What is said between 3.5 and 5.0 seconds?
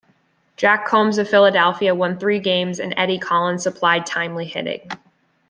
supplied timely hitting.